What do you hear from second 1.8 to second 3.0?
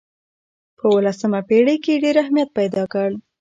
کې یې ډېر اهمیت پیدا